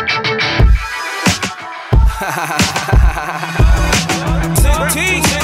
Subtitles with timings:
[4.90, 5.39] Lionheart.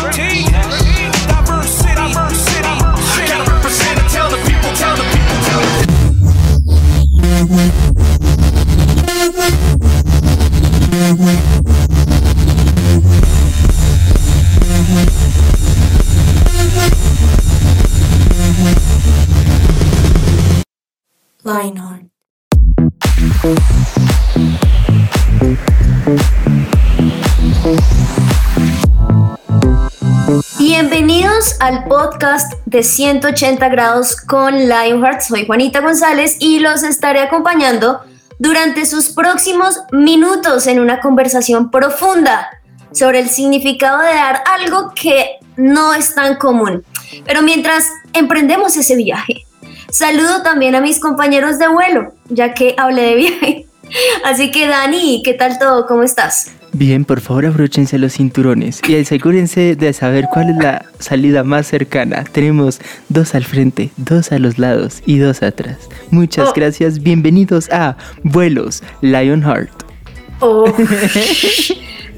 [32.19, 35.21] Podcast de 180 grados con Lionheart.
[35.21, 38.01] Soy Juanita González y los estaré acompañando
[38.39, 42.49] durante sus próximos minutos en una conversación profunda
[42.91, 46.85] sobre el significado de dar algo que no es tan común.
[47.27, 47.85] Pero mientras
[48.15, 49.45] emprendemos ese viaje,
[49.91, 53.67] saludo también a mis compañeros de vuelo, ya que hablé de viaje.
[54.25, 55.87] Así que Dani, ¿qué tal todo?
[55.87, 56.51] ¿Cómo estás?
[56.79, 61.67] Bien, por favor abróchense los cinturones y asegúrense de saber cuál es la salida más
[61.69, 62.25] cercana.
[62.25, 65.79] Tenemos dos al frente, dos a los lados y dos atrás.
[66.11, 66.53] Muchas Oh.
[66.55, 69.71] gracias, bienvenidos a Vuelos Lionheart.
[70.41, 70.71] Oh.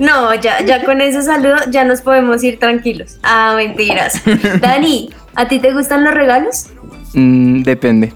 [0.01, 3.19] No, ya, ya con ese saludo ya nos podemos ir tranquilos.
[3.25, 4.23] Ah, mentiras.
[4.61, 6.67] Dani, ¿a ti te gustan los regalos?
[7.15, 8.13] Mm, depende.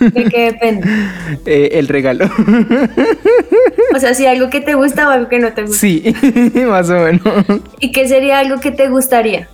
[0.00, 0.88] ¿De qué depende?
[1.46, 2.26] Eh, el regalo.
[3.94, 5.78] O sea, si algo que te gusta o algo que no te gusta.
[5.78, 6.14] sí,
[6.66, 7.22] más o menos.
[7.78, 9.48] ¿Y qué sería algo que te gustaría?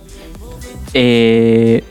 [0.93, 1.83] Eh,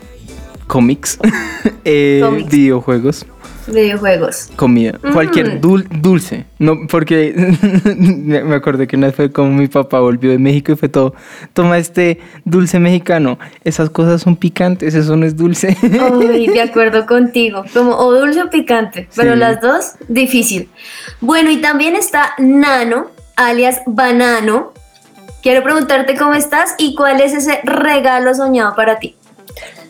[0.67, 1.19] cómics,
[1.85, 3.27] eh, videojuegos,
[3.67, 4.51] Videojuegos.
[4.57, 5.13] comida, Mm.
[5.13, 6.45] cualquier dul- dulce.
[6.59, 7.35] No, porque
[7.97, 11.15] me acuerdo que una vez fue como mi papá volvió de México y fue todo,
[11.53, 13.39] toma este dulce mexicano.
[13.65, 15.77] Esas cosas son picantes, eso no es dulce.
[16.13, 17.65] Uy, de acuerdo contigo.
[17.75, 19.39] Como o dulce o picante, pero Sí.
[19.39, 20.69] las dos, difícil.
[21.21, 24.73] Bueno, y también está Nano, alias Banano.
[25.43, 29.15] Quiero preguntarte cómo estás y cuál es ese regalo soñado para ti.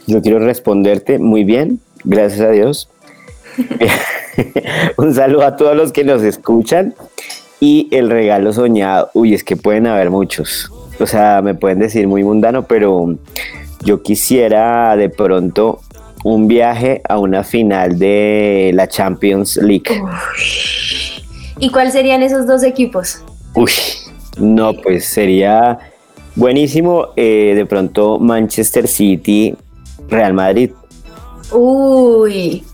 [0.07, 2.89] Yo quiero responderte muy bien, gracias a Dios.
[4.97, 6.95] Un saludo a todos los que nos escuchan.
[7.59, 10.71] Y el regalo soñado, uy, es que pueden haber muchos.
[11.01, 13.19] O sea, me pueden decir muy mundano, pero
[13.83, 15.81] yo quisiera de pronto
[16.25, 20.03] un viaje a una final de la Champions League.
[21.59, 23.23] ¿Y cuáles serían esos dos equipos?
[23.55, 23.71] Uy,
[24.39, 25.79] no, pues sería
[26.35, 29.55] buenísimo eh, de pronto Manchester City,
[30.09, 30.71] Real Madrid.
[31.53, 32.65] Uy,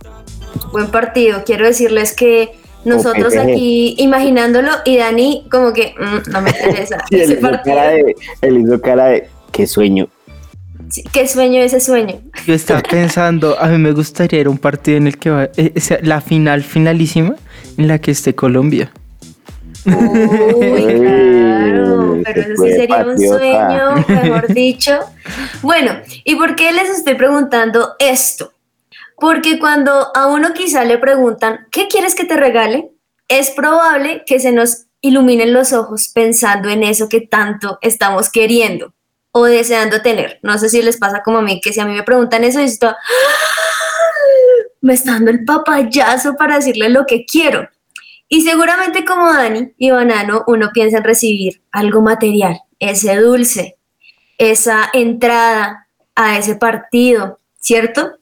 [0.73, 1.43] buen partido.
[1.45, 2.53] Quiero decirles que
[2.85, 7.43] nosotros aquí imaginándolo y Dani como que "Mm, no me interesa Sí, él ese hizo
[7.43, 7.77] partido.
[7.77, 10.09] cara de, él hizo cara de qué sueño.
[10.91, 12.21] Sí, ¿Qué sueño ese sueño?
[12.47, 15.49] Yo estaba pensando, a mí me gustaría ir a un partido en el que va,
[15.57, 17.37] eh, sea, la final finalísima
[17.79, 18.93] en la que esté Colombia.
[19.87, 19.95] Uy,
[21.01, 24.99] claro, pero eso sí sería un sueño, mejor dicho.
[25.63, 25.93] Bueno,
[26.25, 28.52] ¿y por qué les estoy preguntando esto?
[29.17, 32.91] Porque cuando a uno quizá le preguntan, ¿qué quieres que te regale?
[33.29, 38.95] Es probable que se nos iluminen los ojos pensando en eso que tanto estamos queriendo
[39.33, 40.39] o deseando tener.
[40.43, 42.61] No sé si les pasa como a mí, que si a mí me preguntan eso,
[42.87, 42.97] ¡Ah!
[44.81, 47.69] me está dando el papayazo para decirle lo que quiero.
[48.29, 53.77] Y seguramente como Dani y Banano, uno piensa en recibir algo material, ese dulce,
[54.39, 58.19] esa entrada a ese partido, ¿cierto?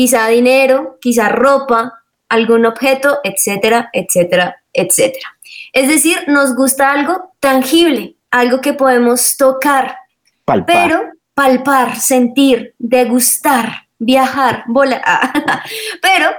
[0.00, 1.92] Quizá dinero, quizá ropa,
[2.30, 5.28] algún objeto, etcétera, etcétera, etcétera.
[5.74, 9.98] Es decir, nos gusta algo tangible, algo que podemos tocar,
[10.46, 10.66] Palpar.
[10.66, 11.02] pero
[11.34, 15.02] palpar, sentir, degustar, viajar, volar.
[16.00, 16.30] pero,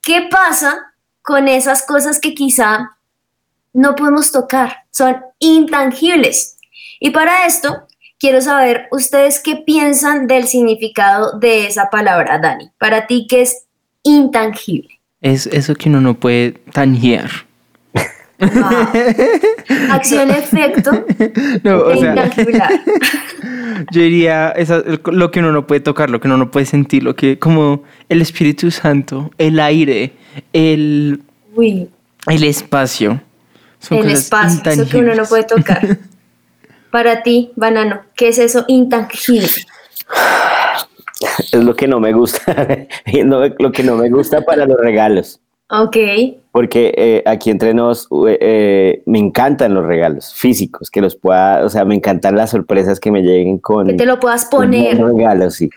[0.00, 2.96] ¿qué pasa con esas cosas que quizá
[3.74, 4.84] no podemos tocar?
[4.90, 6.56] Son intangibles.
[7.00, 7.86] Y para esto,
[8.20, 12.70] quiero saber ustedes qué piensan del significado de esa palabra, Dani.
[12.78, 13.64] Para ti, ¿qué es
[14.04, 15.00] intangible?
[15.22, 17.30] Es eso que uno no puede tangiar.
[18.38, 18.88] Wow.
[19.90, 20.92] Acción-efecto
[21.62, 22.14] No, o e sea,
[23.92, 24.82] yo diría esa-
[25.12, 27.82] lo que uno no puede tocar, lo que uno no puede sentir, lo que como
[28.08, 30.12] el Espíritu Santo, el aire,
[30.54, 31.20] el,
[31.54, 31.90] Uy,
[32.28, 33.20] el espacio.
[33.78, 35.98] Son el espacio, eso que uno no puede tocar.
[36.90, 39.48] Para ti, banano, ¿qué es eso intangible?
[41.52, 42.86] Es lo que no me gusta.
[43.24, 45.40] no- lo que no me gusta para los regalos.
[45.72, 45.96] Ok,
[46.50, 51.64] Porque eh, aquí entre nos eh, eh, me encantan los regalos físicos, que los pueda,
[51.64, 54.98] o sea, me encantan las sorpresas que me lleguen con que te lo puedas poner.
[55.00, 55.70] regalos, sí.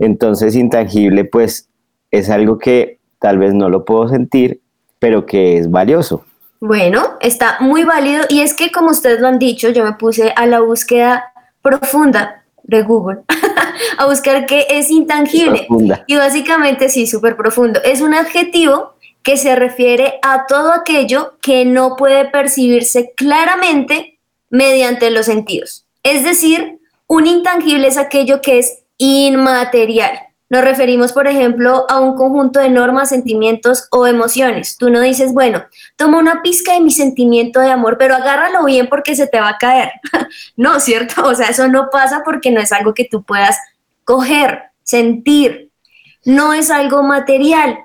[0.00, 1.68] Entonces, intangible, pues
[2.10, 4.60] es algo que tal vez no lo puedo sentir,
[4.98, 6.24] pero que es valioso.
[6.60, 10.32] Bueno, está muy válido y es que como ustedes lo han dicho, yo me puse
[10.34, 11.32] a la búsqueda
[11.62, 13.20] profunda de Google
[13.98, 15.64] a buscar qué es intangible.
[15.66, 16.04] Profunda.
[16.06, 17.80] Y básicamente sí, súper profundo.
[17.84, 24.18] Es un adjetivo que se refiere a todo aquello que no puede percibirse claramente
[24.50, 25.86] mediante los sentidos.
[26.02, 30.27] Es decir, un intangible es aquello que es inmaterial.
[30.50, 34.78] Nos referimos, por ejemplo, a un conjunto de normas, sentimientos o emociones.
[34.78, 35.62] Tú no dices, bueno,
[35.96, 39.50] toma una pizca de mi sentimiento de amor, pero agárralo bien porque se te va
[39.50, 39.92] a caer.
[40.56, 41.22] no, ¿cierto?
[41.26, 43.58] O sea, eso no pasa porque no es algo que tú puedas
[44.04, 45.70] coger, sentir.
[46.24, 47.78] No es algo material.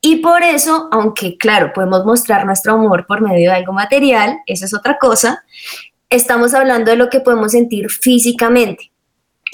[0.00, 4.64] Y por eso, aunque claro, podemos mostrar nuestro amor por medio de algo material, eso
[4.64, 5.44] es otra cosa,
[6.10, 8.92] estamos hablando de lo que podemos sentir físicamente.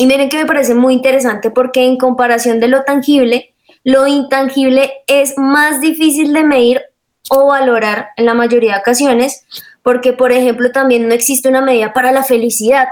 [0.03, 3.55] Y miren que me parece muy interesante porque en comparación de lo tangible,
[3.85, 6.83] lo intangible es más difícil de medir
[7.31, 9.47] o valorar en la mayoría de ocasiones,
[9.81, 12.89] porque por ejemplo también no existe una medida para la felicidad,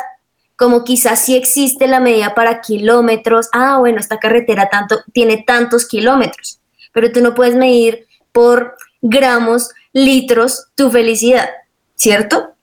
[0.55, 3.49] como quizás sí existe la medida para kilómetros.
[3.53, 6.61] Ah, bueno, esta carretera tanto, tiene tantos kilómetros,
[6.93, 11.51] pero tú no puedes medir por gramos, litros tu felicidad,
[11.97, 12.55] ¿cierto?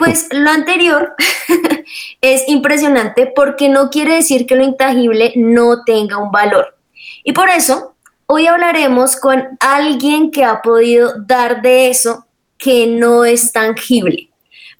[0.00, 1.14] Pues lo anterior
[2.22, 6.74] es impresionante porque no quiere decir que lo intangible no tenga un valor.
[7.22, 7.94] Y por eso
[8.24, 12.26] hoy hablaremos con alguien que ha podido dar de eso
[12.56, 14.30] que no es tangible.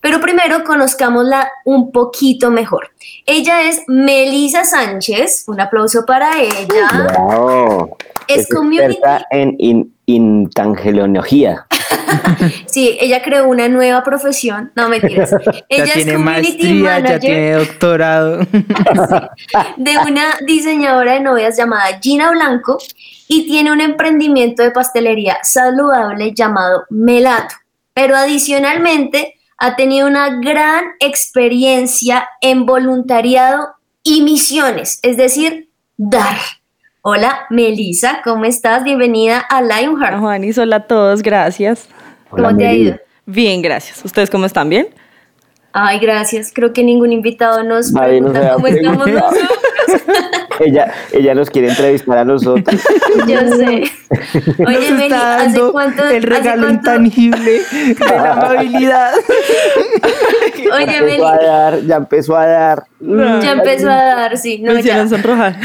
[0.00, 2.90] Pero primero conozcámosla un poquito mejor.
[3.26, 5.44] Ella es Melisa Sánchez.
[5.48, 7.12] Un aplauso para ella.
[7.18, 7.96] Wow.
[8.26, 8.94] Es community.
[8.94, 11.66] experta en in- intangelonología.
[12.66, 14.72] Sí, ella creó una nueva profesión.
[14.74, 15.32] No, mentiras.
[15.68, 18.38] Ella ya es tiene community maestría, ya manager tiene doctorado.
[19.76, 22.78] de una diseñadora de novias llamada Gina Blanco
[23.28, 27.54] y tiene un emprendimiento de pastelería saludable llamado Melato.
[27.94, 36.38] Pero adicionalmente ha tenido una gran experiencia en voluntariado y misiones, es decir, dar.
[37.02, 38.84] Hola, Melisa, ¿cómo estás?
[38.84, 40.18] Bienvenida a Hola Lionheart.
[40.18, 41.88] Juanis, hola a todos, gracias.
[42.28, 42.96] ¿Cómo Hola, te ha ido?
[43.24, 44.04] Bien, gracias.
[44.04, 44.68] ¿Ustedes cómo están?
[44.68, 44.88] ¿Bien?
[45.72, 46.50] Ay, gracias.
[46.52, 49.48] Creo que ningún invitado nos Nadie nos pregunta había cómo estamos nosotros.
[50.60, 52.82] Ella, ella nos quiere entrevistar a nosotros.
[53.26, 53.84] Yo sé.
[54.66, 56.04] Oye, Nos Meli, ¿hace dando cuánto?
[56.06, 59.12] el regalo cuánto- intangible de la amabilidad.
[60.74, 62.82] Oye, ya Meli, empezó a dar, ya empezó a dar.
[63.00, 64.58] ya empezó a dar, sí.
[64.58, 65.08] No, Me ya.
[65.08, 65.56] sonrojar.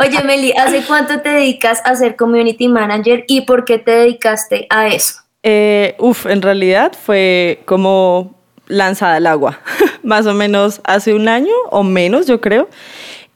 [0.00, 4.66] Oye, Meli, ¿hace cuánto te dedicas a ser community manager y por qué te dedicaste
[4.70, 5.14] a eso?
[5.42, 8.37] Eh, uf, en realidad fue como
[8.68, 9.58] lanzada al agua,
[10.02, 12.68] más o menos hace un año o menos, yo creo.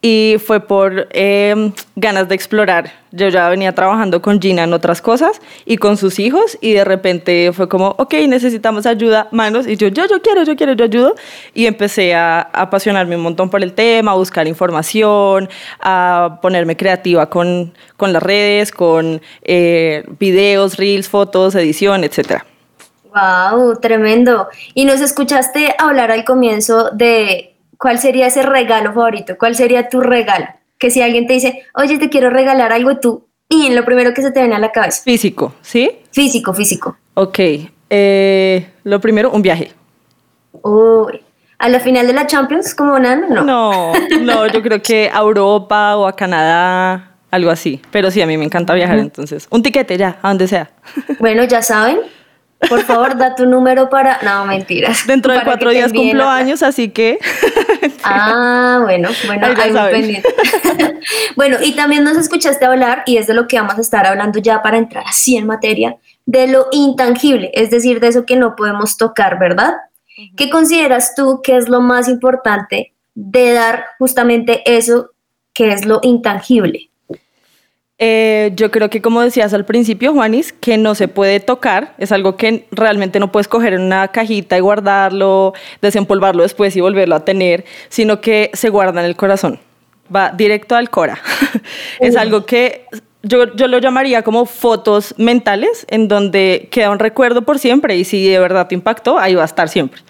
[0.05, 2.93] Y fue por eh, ganas de explorar.
[3.13, 6.85] Yo ya venía trabajando con Gina en otras cosas y con sus hijos y de
[6.85, 9.69] repente fue como, ok, necesitamos ayuda, manos.
[9.69, 11.15] Y yo, yo, yo quiero, yo quiero, yo ayudo.
[11.55, 17.31] Y empecé a, apasionarme un montón por el tema, a buscar información, a ponerme creativa
[17.31, 22.45] con, con las redes, con eh, videos, reels, fotos, edición, etcétera.
[23.15, 24.49] Wow, tremendo.
[24.75, 30.01] Y nos escuchaste hablar al comienzo de cuál sería ese regalo favorito, cuál sería tu
[30.01, 30.47] regalo.
[30.79, 34.23] Que si alguien te dice, oye, te quiero regalar algo tú, y lo primero que
[34.23, 35.91] se te viene a la cabeza, Físico, ¿sí?
[36.11, 36.97] físico, físico.
[37.15, 37.39] Ok.
[37.91, 39.73] eh, lo primero, un viaje.
[40.63, 41.21] Uy,
[41.59, 43.45] a la final de la Champions, como Nano, no.
[43.45, 47.81] No, no, yo creo que a Europa o a Canadá, algo así.
[47.91, 49.47] Pero sí, a mí me encanta viajar, entonces.
[49.51, 50.71] Un tiquete ya, a donde sea.
[51.19, 51.99] Bueno, ya saben.
[52.69, 54.19] Por favor, da tu número para.
[54.23, 55.07] No, mentiras.
[55.07, 57.19] Dentro de cuatro días cumplo la- años, así que
[58.05, 59.93] Ah, bueno, bueno, Ahí muy saben.
[60.01, 60.29] pendiente.
[61.37, 64.39] bueno, y también nos escuchaste hablar, y es de lo que vamos a estar hablando
[64.39, 68.55] ya para entrar así en materia, de lo intangible, es decir, de eso que no
[68.57, 69.75] podemos tocar, ¿verdad?
[70.37, 75.11] ¿Qué consideras tú que es lo más importante de dar justamente eso
[75.55, 76.91] que es lo intangible?
[78.05, 82.11] Eh, yo creo que como decías al principio, Juanis, que no se puede tocar, es
[82.11, 87.15] algo que realmente no puedes coger en una cajita y guardarlo, desempolvarlo después y volverlo
[87.15, 89.61] a tener, sino que se guarda en el corazón,
[90.13, 91.21] va directo al cora.
[92.01, 92.87] es algo que
[93.23, 98.05] yo, yo lo llamaría como fotos mentales, en donde queda un recuerdo por siempre y
[98.05, 100.01] si de verdad te impactó, ahí va a estar siempre.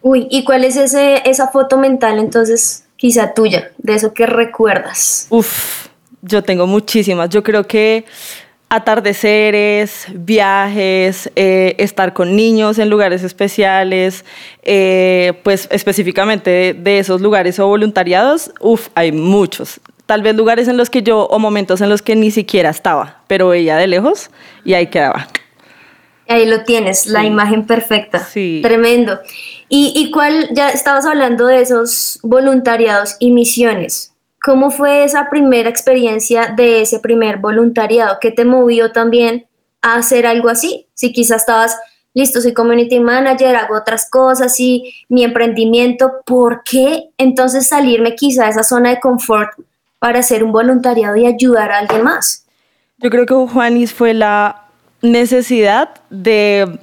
[0.00, 5.26] Uy, ¿y cuál es ese, esa foto mental entonces, quizá tuya, de eso que recuerdas?
[5.28, 5.88] Uf,
[6.26, 7.28] yo tengo muchísimas.
[7.30, 8.04] Yo creo que
[8.68, 14.24] atardeceres, viajes, eh, estar con niños en lugares especiales,
[14.62, 19.80] eh, pues específicamente de, de esos lugares o voluntariados, uf, hay muchos.
[20.06, 23.22] Tal vez lugares en los que yo, o momentos en los que ni siquiera estaba,
[23.28, 24.30] pero veía de lejos
[24.64, 25.28] y ahí quedaba.
[26.28, 28.24] Ahí lo tienes, la imagen perfecta.
[28.24, 28.60] Sí.
[28.62, 29.20] Tremendo.
[29.68, 34.15] ¿Y, ¿Y cuál, ya estabas hablando de esos voluntariados y misiones?
[34.46, 38.18] ¿Cómo fue esa primera experiencia de ese primer voluntariado?
[38.20, 39.48] ¿Qué te movió también
[39.82, 40.86] a hacer algo así?
[40.94, 41.76] Si quizás estabas,
[42.14, 48.44] listo, soy community manager, hago otras cosas y mi emprendimiento, ¿por qué entonces salirme quizá
[48.44, 49.50] de esa zona de confort
[49.98, 52.46] para hacer un voluntariado y ayudar a alguien más?
[52.98, 54.68] Yo creo que Juanis fue la
[55.02, 56.78] necesidad de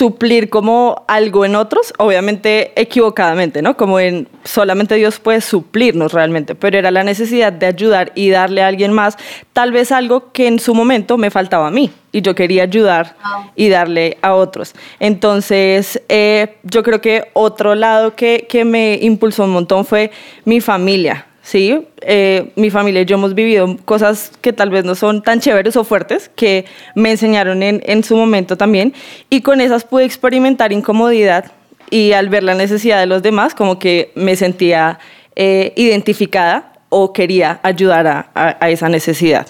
[0.00, 3.76] suplir como algo en otros, obviamente equivocadamente, ¿no?
[3.76, 8.62] Como en solamente Dios puede suplirnos realmente, pero era la necesidad de ayudar y darle
[8.62, 9.18] a alguien más
[9.52, 13.14] tal vez algo que en su momento me faltaba a mí y yo quería ayudar
[13.56, 14.74] y darle a otros.
[15.00, 20.12] Entonces, eh, yo creo que otro lado que, que me impulsó un montón fue
[20.46, 21.26] mi familia.
[21.42, 25.40] Sí, eh, mi familia y yo hemos vivido cosas que tal vez no son tan
[25.40, 28.92] chéveres o fuertes, que me enseñaron en, en su momento también,
[29.30, 31.50] y con esas pude experimentar incomodidad
[31.88, 34.98] y al ver la necesidad de los demás, como que me sentía
[35.34, 39.46] eh, identificada o quería ayudar a, a, a esa necesidad.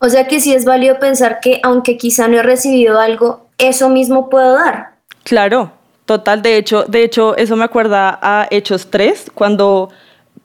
[0.00, 3.88] O sea que sí es válido pensar que aunque quizá no he recibido algo, eso
[3.88, 4.94] mismo puedo dar.
[5.24, 5.72] Claro,
[6.04, 6.42] total.
[6.42, 9.90] De hecho, de hecho eso me acuerda a Hechos 3, cuando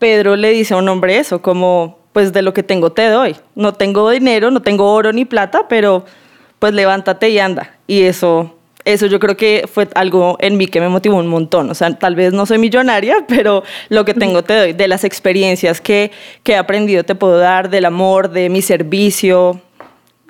[0.03, 3.37] Pedro le dice a un hombre eso, como pues de lo que tengo te doy.
[3.55, 6.03] No tengo dinero, no tengo oro ni plata, pero
[6.59, 7.77] pues levántate y anda.
[7.87, 11.69] Y eso, eso yo creo que fue algo en mí que me motivó un montón.
[11.69, 14.73] O sea, tal vez no soy millonaria, pero lo que tengo te doy.
[14.73, 16.11] De las experiencias que,
[16.43, 19.61] que he aprendido te puedo dar, del amor, de mi servicio.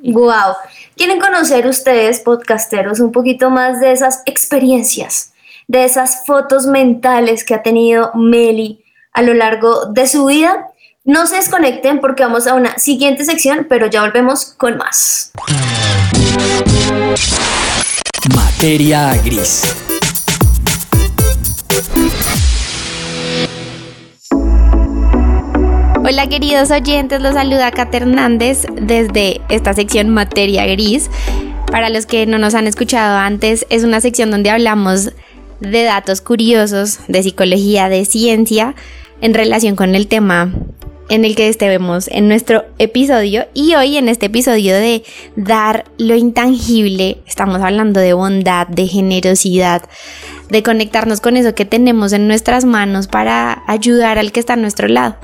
[0.04, 0.54] Wow.
[0.96, 5.34] ¿Quieren conocer ustedes, podcasteros, un poquito más de esas experiencias,
[5.68, 8.83] de esas fotos mentales que ha tenido Meli?
[9.14, 10.68] A lo largo de su vida.
[11.06, 15.32] No se desconecten porque vamos a una siguiente sección, pero ya volvemos con más.
[18.36, 19.76] Materia gris.
[26.06, 31.10] Hola queridos oyentes, los saluda Kate Hernández desde esta sección Materia Gris.
[31.68, 35.12] Para los que no nos han escuchado antes, es una sección donde hablamos
[35.60, 38.76] de datos curiosos, de psicología, de ciencia,
[39.24, 40.52] en relación con el tema
[41.10, 45.04] en el que estemos en nuestro episodio y hoy en este episodio de
[45.38, 49.84] dar lo intangible estamos hablando de bondad, de generosidad,
[50.50, 54.58] de conectarnos con eso que tenemos en nuestras manos para ayudar al que está a
[54.58, 55.16] nuestro lado.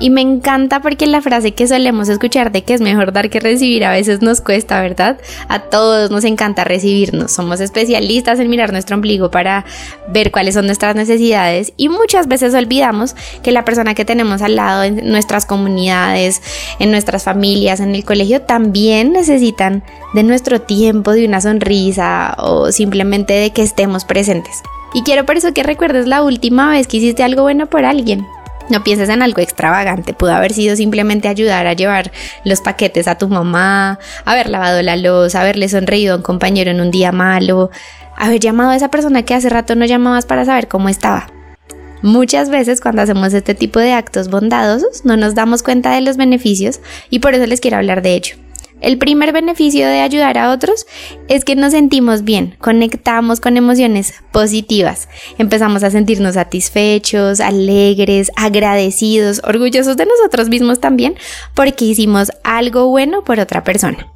[0.00, 3.40] Y me encanta porque la frase que solemos escuchar de que es mejor dar que
[3.40, 5.18] recibir a veces nos cuesta, ¿verdad?
[5.48, 7.32] A todos nos encanta recibirnos.
[7.32, 9.64] Somos especialistas en mirar nuestro ombligo para
[10.08, 14.54] ver cuáles son nuestras necesidades y muchas veces olvidamos que la persona que tenemos al
[14.54, 16.42] lado en nuestras comunidades,
[16.78, 19.82] en nuestras familias, en el colegio, también necesitan
[20.14, 24.62] de nuestro tiempo, de una sonrisa o simplemente de que estemos presentes.
[24.94, 28.26] Y quiero por eso que recuerdes la última vez que hiciste algo bueno por alguien.
[28.68, 32.12] No pienses en algo extravagante, pudo haber sido simplemente ayudar a llevar
[32.44, 36.80] los paquetes a tu mamá, haber lavado la losa, haberle sonreído a un compañero en
[36.80, 37.70] un día malo,
[38.16, 41.28] haber llamado a esa persona que hace rato no llamabas para saber cómo estaba.
[42.02, 46.16] Muchas veces cuando hacemos este tipo de actos bondadosos no nos damos cuenta de los
[46.16, 48.47] beneficios y por eso les quiero hablar de ello.
[48.80, 50.86] El primer beneficio de ayudar a otros
[51.28, 55.08] es que nos sentimos bien, conectamos con emociones positivas,
[55.38, 61.16] empezamos a sentirnos satisfechos, alegres, agradecidos, orgullosos de nosotros mismos también
[61.54, 64.06] porque hicimos algo bueno por otra persona.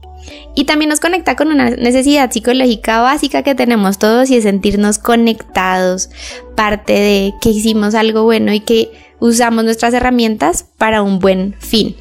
[0.54, 4.98] Y también nos conecta con una necesidad psicológica básica que tenemos todos y es sentirnos
[4.98, 6.10] conectados,
[6.54, 11.96] parte de que hicimos algo bueno y que usamos nuestras herramientas para un buen fin.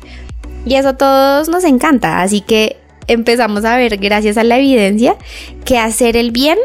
[0.66, 2.78] Y eso a todos nos encanta, así que
[3.08, 5.16] empezamos a ver, gracias a la evidencia,
[5.66, 6.58] que hacer el bien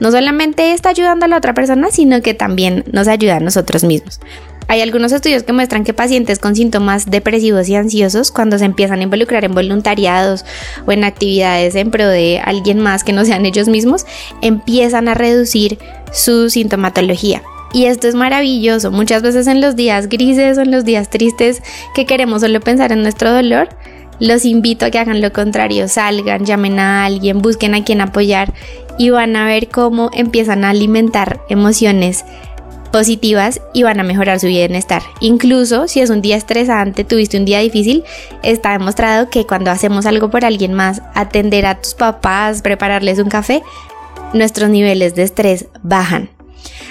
[0.00, 3.84] no solamente está ayudando a la otra persona, sino que también nos ayuda a nosotros
[3.84, 4.20] mismos.
[4.68, 9.00] Hay algunos estudios que muestran que pacientes con síntomas depresivos y ansiosos, cuando se empiezan
[9.00, 10.44] a involucrar en voluntariados
[10.86, 14.04] o en actividades en pro de alguien más que no sean ellos mismos,
[14.42, 15.78] empiezan a reducir
[16.12, 17.42] su sintomatología.
[17.72, 18.90] Y esto es maravilloso.
[18.90, 21.62] Muchas veces en los días grises o en los días tristes
[21.94, 23.68] que queremos solo pensar en nuestro dolor,
[24.20, 28.52] los invito a que hagan lo contrario, salgan, llamen a alguien, busquen a quien apoyar
[28.98, 32.24] y van a ver cómo empiezan a alimentar emociones
[32.90, 35.02] positivas y van a mejorar su bienestar.
[35.20, 38.02] Incluso si es un día estresante, tuviste un día difícil,
[38.42, 43.28] está demostrado que cuando hacemos algo por alguien más, atender a tus papás, prepararles un
[43.28, 43.62] café,
[44.32, 46.37] nuestros niveles de estrés bajan.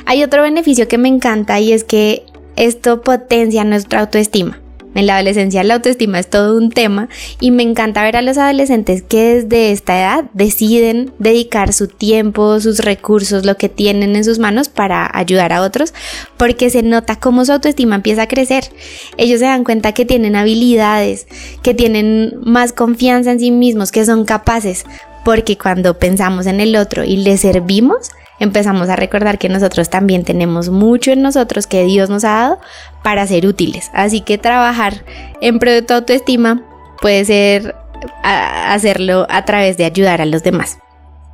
[0.05, 2.23] Hay otro beneficio que me encanta y es que
[2.55, 4.59] esto potencia nuestra autoestima.
[4.97, 7.07] En la adolescencia la autoestima es todo un tema
[7.39, 12.59] y me encanta ver a los adolescentes que desde esta edad deciden dedicar su tiempo,
[12.59, 15.93] sus recursos, lo que tienen en sus manos para ayudar a otros,
[16.35, 18.71] porque se nota cómo su autoestima empieza a crecer.
[19.17, 21.27] Ellos se dan cuenta que tienen habilidades,
[21.61, 24.83] que tienen más confianza en sí mismos, que son capaces,
[25.27, 30.23] porque cuando pensamos en el otro y le servimos, empezamos a recordar que nosotros también
[30.23, 32.59] tenemos mucho en nosotros que Dios nos ha dado
[33.03, 33.91] para ser útiles.
[33.93, 35.03] Así que trabajar
[35.41, 36.61] en pro de tu autoestima
[37.01, 37.75] puede ser
[38.23, 40.77] hacerlo a través de ayudar a los demás.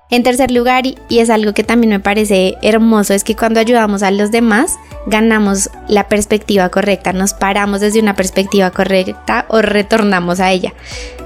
[0.09, 4.01] En tercer lugar, y es algo que también me parece hermoso, es que cuando ayudamos
[4.01, 10.39] a los demás, ganamos la perspectiva correcta, nos paramos desde una perspectiva correcta o retornamos
[10.39, 10.73] a ella.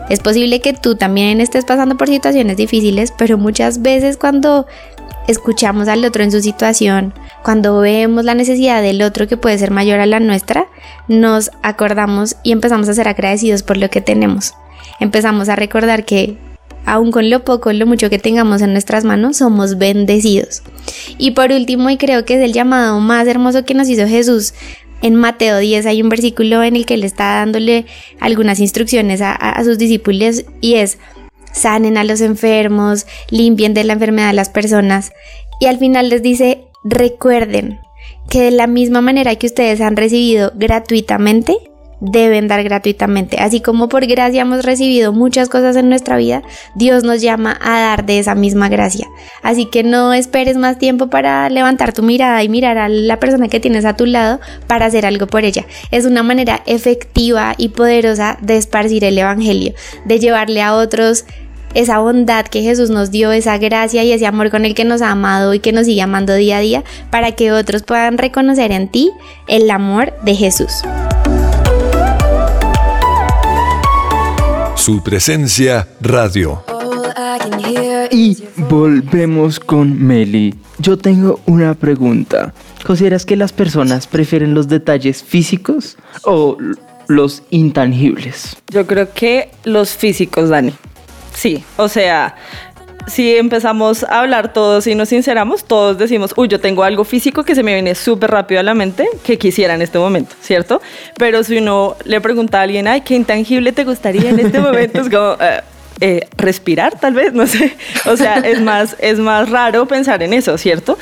[0.10, 4.66] Es posible que tú también estés pasando por situaciones difíciles, pero muchas veces cuando
[5.28, 9.72] escuchamos al otro en su situación, cuando vemos la necesidad del otro que puede ser
[9.72, 10.68] mayor a la nuestra,
[11.10, 14.54] nos acordamos y empezamos a ser agradecidos por lo que tenemos.
[15.00, 16.38] Empezamos a recordar que
[16.86, 20.64] aun con lo poco, lo mucho que tengamos en nuestras manos, somos bendecidos.
[21.18, 24.54] Y por último, y creo que es el llamado más hermoso que nos hizo Jesús,
[25.02, 27.86] en Mateo 10 hay un versículo en el que él está dándole
[28.20, 30.98] algunas instrucciones a, a sus discípulos y es,
[31.52, 35.12] sanen a los enfermos, limpien de la enfermedad a las personas.
[35.60, 37.80] Y al final les dice, recuerden
[38.30, 41.58] que de la misma manera que ustedes han recibido gratuitamente,
[42.00, 43.38] deben dar gratuitamente.
[43.40, 46.44] Así como por gracia hemos recibido muchas cosas en nuestra vida,
[46.76, 49.08] Dios nos llama a dar de esa misma gracia.
[49.42, 53.48] Así que no esperes más tiempo para levantar tu mirada y mirar a la persona
[53.48, 55.66] que tienes a tu lado para hacer algo por ella.
[55.92, 59.74] Es una manera efectiva y poderosa de esparcir el Evangelio,
[60.06, 61.26] de llevarle a otros
[61.74, 65.02] esa bondad que Jesús nos dio, esa gracia y ese amor con el que nos
[65.02, 68.72] ha amado y que nos sigue amando día a día, para que otros puedan reconocer
[68.72, 69.12] en ti
[69.48, 70.84] el amor de Jesús.
[74.88, 76.64] Su presencia radio.
[78.10, 78.38] Y
[78.70, 80.56] volvemos con Meli.
[80.80, 82.54] Yo tengo una pregunta.
[82.86, 86.58] ¿Consideras que las personas prefieren los detalles físicos o
[87.10, 88.56] los intangibles?
[88.70, 90.74] Yo creo que los físicos, Dani.
[91.34, 92.36] Sí, o sea,
[93.08, 97.44] si empezamos a hablar todos y nos sinceramos, todos decimos, uy, yo tengo algo físico
[97.44, 100.82] que se me viene súper rápido a la mente que quisiera en este momento, ¿cierto?
[101.18, 105.02] Pero si uno le pregunta a alguien, ay, ¿qué intangible te gustaría en este momento?
[105.02, 105.34] Es como...
[105.40, 105.62] Eh,
[106.00, 110.32] eh, respirar tal vez, no sé, o sea, es más, es más raro pensar en
[110.32, 110.96] eso, ¿cierto?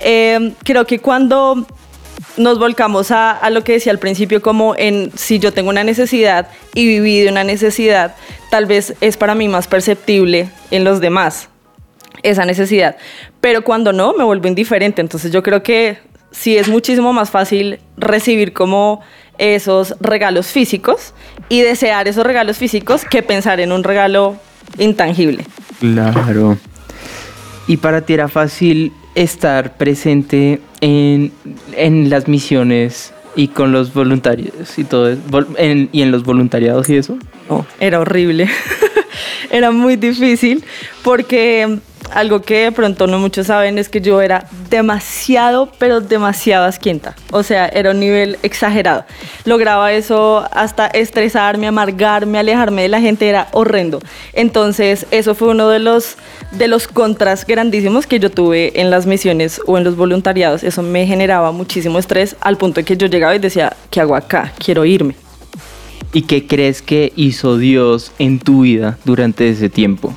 [0.00, 1.68] Eh, creo que cuando
[2.36, 5.84] nos volcamos a, a, lo que decía al principio, como en si yo tengo una
[5.84, 8.16] necesidad y viví de una necesidad,
[8.50, 11.49] tal vez es para mí más perceptible en los demás
[12.22, 12.96] esa necesidad.
[13.40, 15.00] Pero cuando no, me vuelvo indiferente.
[15.00, 15.98] Entonces yo creo que
[16.30, 19.00] sí es muchísimo más fácil recibir como
[19.38, 21.14] esos regalos físicos
[21.48, 24.36] y desear esos regalos físicos que pensar en un regalo
[24.78, 25.44] intangible.
[25.80, 26.58] Claro.
[27.66, 31.32] Y para ti era fácil estar presente en,
[31.72, 35.16] en las misiones y con los voluntarios y todo
[35.56, 37.16] en, y en los voluntariados y eso.
[37.48, 38.48] No, era horrible.
[39.50, 40.64] era muy difícil
[41.02, 41.78] porque
[42.12, 47.14] algo que de pronto no muchos saben es que yo era demasiado, pero demasiado asquienta.
[47.30, 49.04] O sea, era un nivel exagerado.
[49.44, 54.00] Lograba eso hasta estresarme, amargarme, alejarme de la gente, era horrendo.
[54.32, 56.16] Entonces, eso fue uno de los,
[56.52, 60.62] de los contras grandísimos que yo tuve en las misiones o en los voluntariados.
[60.64, 64.52] Eso me generaba muchísimo estrés al punto que yo llegaba y decía, ¿qué hago acá?
[64.58, 65.14] Quiero irme.
[66.12, 70.16] ¿Y qué crees que hizo Dios en tu vida durante ese tiempo?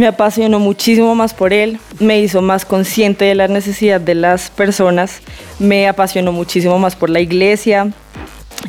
[0.00, 4.48] Me apasionó muchísimo más por él, me hizo más consciente de la necesidad de las
[4.48, 5.20] personas,
[5.58, 7.92] me apasionó muchísimo más por la iglesia,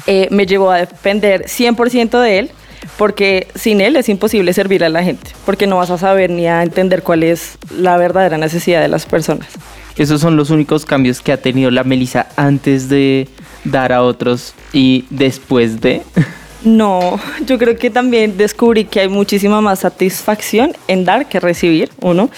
[0.08, 2.52] eh, me llevó a depender 100% de él,
[2.98, 6.48] porque sin él es imposible servir a la gente, porque no vas a saber ni
[6.48, 9.48] a entender cuál es la verdadera necesidad de las personas.
[9.96, 13.30] Esos son los únicos cambios que ha tenido la Melissa antes de
[13.64, 16.02] dar a otros y después de...
[16.64, 21.90] No, yo creo que también descubrí que hay muchísima más satisfacción en dar que recibir,
[22.02, 22.30] uno.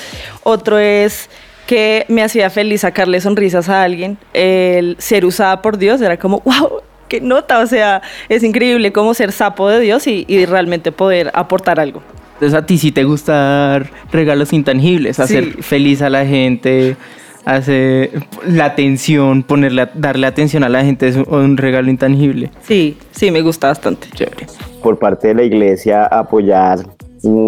[0.44, 1.30] Otro es
[1.68, 4.18] que me hacía feliz sacarle sonrisas a alguien.
[4.34, 7.60] El ser usada por Dios era como, wow, qué nota.
[7.60, 12.02] O sea, es increíble cómo ser sapo de Dios y, realmente poder aportar algo.
[12.36, 16.98] Entonces a ti sí te gusta dar regalos intangibles, hacer feliz a la gente
[17.46, 18.12] hace
[18.46, 22.52] la atención, ponerle, darle atención a la gente es un regalo intangible.
[22.62, 24.08] Sí, sí, me gusta bastante.
[24.14, 24.48] Chévere.
[24.82, 26.80] Por parte de la iglesia apoyar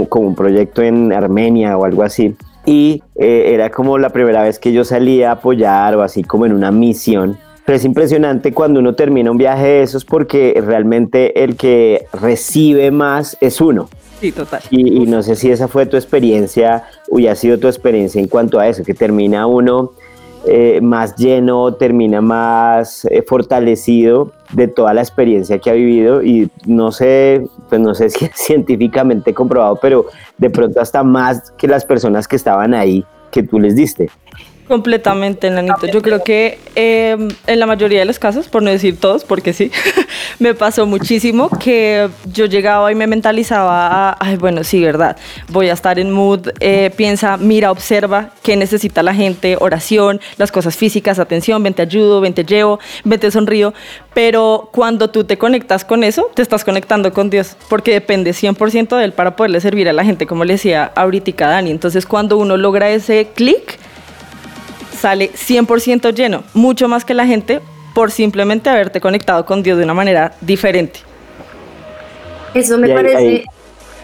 [0.09, 2.35] como un proyecto en Armenia o algo así.
[2.65, 6.45] Y eh, era como la primera vez que yo salía a apoyar o así como
[6.45, 7.37] en una misión.
[7.65, 12.91] Pero es impresionante cuando uno termina un viaje de esos porque realmente el que recibe
[12.91, 13.89] más es uno.
[14.19, 14.61] Sí, total.
[14.69, 18.59] Y, no sé si esa fue tu experiencia, o ha sido tu experiencia en cuanto
[18.59, 19.91] a eso, que termina uno
[20.47, 26.49] eh, más lleno, termina más eh, fortalecido de toda la experiencia que ha vivido y
[26.67, 30.05] no sé, pues no sé si es científicamente comprobado, pero
[30.37, 34.09] de pronto hasta más que las personas que estaban ahí que tú les diste.
[34.67, 35.85] Completamente, Nanito.
[35.87, 39.53] Yo creo que eh, en la mayoría de los casos, por no decir todos, porque
[39.53, 39.71] sí,
[40.39, 45.17] me pasó muchísimo que yo llegaba y me mentalizaba, a, ay, bueno, sí, verdad,
[45.49, 50.51] voy a estar en mood, eh, piensa, mira, observa qué necesita la gente, oración, las
[50.51, 53.73] cosas físicas, atención, ven te ayudo, ven te llevo, ven te sonrío,
[54.13, 58.97] pero cuando tú te conectas con eso, te estás conectando con Dios, porque depende 100%
[58.97, 61.71] de Él para poderle servir a la gente, como le decía ahorita Dani.
[61.71, 63.79] Entonces, cuando uno logra ese clic,
[64.95, 67.61] sale 100% lleno, mucho más que la gente
[67.93, 70.99] por simplemente haberte conectado con Dios de una manera diferente.
[72.53, 73.17] Eso me ahí- parece...
[73.17, 73.43] ahí-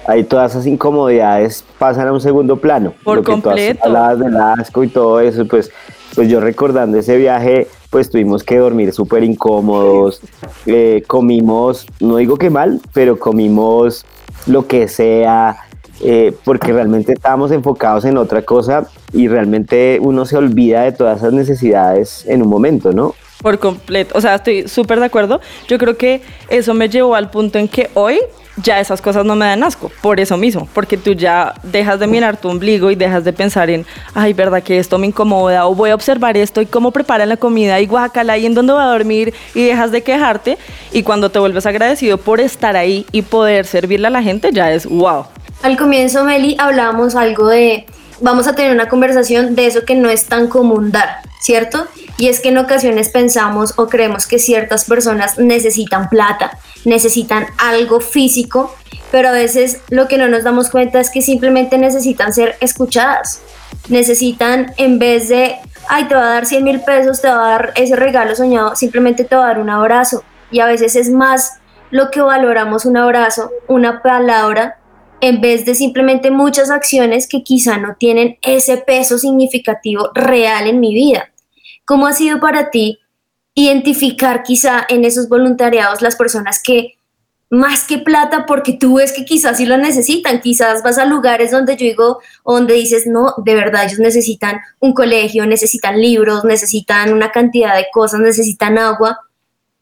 [0.07, 2.91] Ahí todas esas incomodidades pasan a un segundo plano.
[3.03, 3.79] Por Lo que tú has- completo.
[3.85, 5.69] hablabas del asco y todo eso, pues,
[6.15, 10.19] pues yo recordando ese viaje, pues tuvimos que dormir súper incómodos,
[10.65, 14.03] eh, comimos, no digo que mal, pero comimos
[14.47, 15.55] lo que sea,
[16.03, 21.19] eh, porque realmente estábamos enfocados en otra cosa y realmente uno se olvida de todas
[21.19, 23.13] esas necesidades en un momento, ¿no?
[23.41, 25.41] Por completo, o sea, estoy súper de acuerdo.
[25.67, 28.19] Yo creo que eso me llevó al punto en que hoy
[28.57, 32.07] ya esas cosas no me dan asco, por eso mismo, porque tú ya dejas de
[32.07, 35.75] mirar tu ombligo y dejas de pensar en, ay, verdad que esto me incomoda, o
[35.75, 38.83] voy a observar esto y cómo preparan la comida y guácala y en dónde va
[38.83, 40.57] a dormir y dejas de quejarte
[40.91, 44.71] y cuando te vuelves agradecido por estar ahí y poder servirle a la gente ya
[44.71, 45.25] es wow.
[45.63, 47.85] Al comienzo, Meli, hablábamos algo de,
[48.19, 51.85] vamos a tener una conversación de eso que no es tan común dar, ¿cierto?
[52.17, 57.99] Y es que en ocasiones pensamos o creemos que ciertas personas necesitan plata, necesitan algo
[57.99, 58.75] físico,
[59.11, 63.41] pero a veces lo que no nos damos cuenta es que simplemente necesitan ser escuchadas.
[63.87, 65.57] Necesitan, en vez de,
[65.89, 68.75] ay, te va a dar 100 mil pesos, te va a dar ese regalo soñado,
[68.75, 70.23] simplemente te va a dar un abrazo.
[70.49, 71.59] Y a veces es más
[71.91, 74.77] lo que valoramos un abrazo, una palabra,
[75.21, 80.79] en vez de simplemente muchas acciones que quizá no tienen ese peso significativo real en
[80.79, 81.31] mi vida.
[81.85, 82.99] ¿Cómo ha sido para ti
[83.53, 86.95] identificar quizá en esos voluntariados las personas que
[87.51, 91.51] más que plata, porque tú ves que quizás sí lo necesitan, quizás vas a lugares
[91.51, 97.13] donde yo digo, donde dices, no, de verdad ellos necesitan un colegio, necesitan libros, necesitan
[97.13, 99.19] una cantidad de cosas, necesitan agua,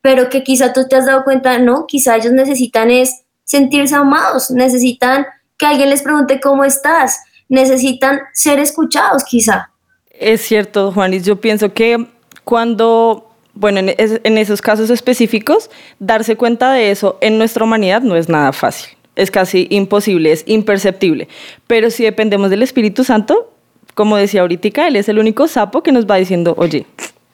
[0.01, 4.51] pero que quizá tú te has dado cuenta, no, quizá ellos necesitan es sentirse amados,
[4.51, 5.25] necesitan
[5.57, 7.17] que alguien les pregunte cómo estás,
[7.49, 9.71] necesitan ser escuchados quizá.
[10.11, 12.05] Es cierto, Juanis, yo pienso que
[12.43, 18.01] cuando, bueno, en, es- en esos casos específicos, darse cuenta de eso en nuestra humanidad
[18.03, 18.89] no es nada fácil.
[19.15, 21.27] Es casi imposible, es imperceptible.
[21.65, 23.51] Pero si dependemos del Espíritu Santo,
[23.95, 26.85] como decía ahorita, Él es el único sapo que nos va diciendo, oye,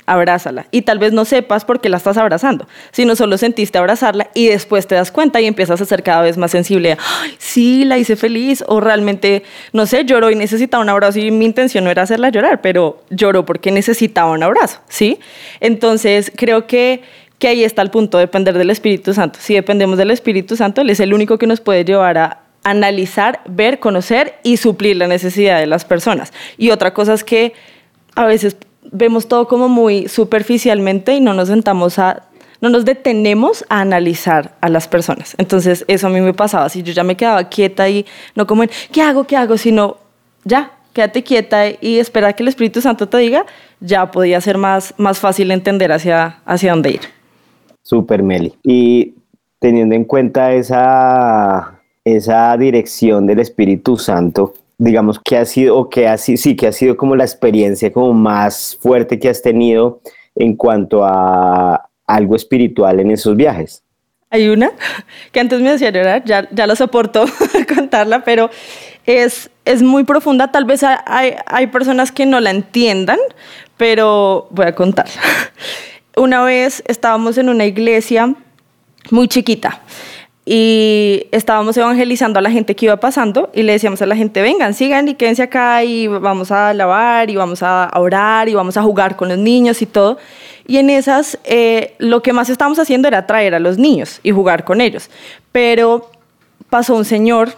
[0.05, 0.67] abrázala.
[0.71, 4.47] Y tal vez no sepas por qué la estás abrazando, sino solo sentiste abrazarla y
[4.47, 6.97] después te das cuenta y empiezas a ser cada vez más sensible.
[7.21, 8.63] Ay, sí, la hice feliz.
[8.67, 12.29] O realmente, no sé, lloró y necesitaba un abrazo y mi intención no era hacerla
[12.29, 15.19] llorar, pero lloró porque necesitaba un abrazo, ¿sí?
[15.59, 17.01] Entonces, creo que,
[17.39, 19.39] que ahí está el punto, depender del Espíritu Santo.
[19.41, 23.41] Si dependemos del Espíritu Santo, Él es el único que nos puede llevar a analizar,
[23.47, 26.33] ver, conocer y suplir la necesidad de las personas.
[26.57, 27.53] Y otra cosa es que
[28.15, 28.57] a veces
[28.91, 32.23] vemos todo como muy superficialmente y no nos sentamos a,
[32.61, 35.35] no nos detenemos a analizar a las personas.
[35.37, 38.63] Entonces eso a mí me pasaba, si yo ya me quedaba quieta y no como
[38.63, 39.25] en, ¿qué hago?
[39.25, 39.57] ¿Qué hago?
[39.57, 39.97] Sino,
[40.43, 43.45] ya, quédate quieta y espera que el Espíritu Santo te diga,
[43.79, 47.01] ya podía ser más, más fácil entender hacia, hacia dónde ir.
[47.83, 48.53] Super Meli.
[48.63, 49.13] Y
[49.59, 56.07] teniendo en cuenta esa, esa dirección del Espíritu Santo, digamos que ha sido, o que
[56.07, 60.01] ha sí, que ha sido como la experiencia como más fuerte que has tenido
[60.35, 63.83] en cuanto a algo espiritual en esos viajes.
[64.29, 64.71] Hay una
[65.31, 67.25] que antes me hacía llorar, ya, ya lo soporto
[67.75, 68.49] contarla, pero
[69.05, 70.51] es, es muy profunda.
[70.51, 73.19] Tal vez hay- hay, personas que no la entiendan,
[73.77, 75.21] pero voy a contarla.
[76.17, 78.35] Una vez estábamos en una iglesia
[79.11, 79.81] muy chiquita
[80.45, 84.43] y estábamos evangelizando a la gente que iba pasando y le decíamos a la gente,
[84.43, 88.77] vengan, sigan y quédense acá y vamos a alabar y vamos a orar y vamos
[88.77, 90.19] a jugar con los niños y todo.
[90.67, 94.31] Y en esas, eh, lo que más estábamos haciendo era traer a los niños y
[94.31, 95.09] jugar con ellos.
[95.51, 96.11] Pero
[96.69, 97.49] pasó un señor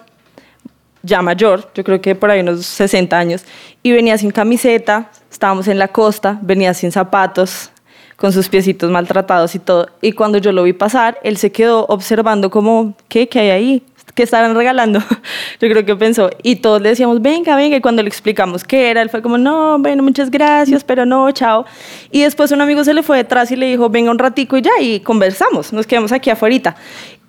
[1.03, 3.45] ya mayor, yo creo que por ahí unos 60 años,
[3.83, 7.71] y venía sin camiseta, estábamos en la costa, venía sin zapatos,
[8.17, 9.87] con sus piecitos maltratados y todo.
[10.01, 13.29] Y cuando yo lo vi pasar, él se quedó observando como, ¿qué?
[13.29, 13.83] ¿Qué hay ahí?
[14.15, 14.99] ¿Qué estaban regalando?
[15.61, 16.31] Yo creo que pensó.
[16.41, 17.77] Y todos le decíamos, venga, venga.
[17.77, 21.29] Y cuando le explicamos qué era, él fue como, no, bueno, muchas gracias, pero no,
[21.31, 21.65] chao.
[22.09, 24.63] Y después un amigo se le fue detrás y le dijo, venga un ratico y
[24.63, 25.71] ya, y conversamos.
[25.71, 26.75] Nos quedamos aquí afuera.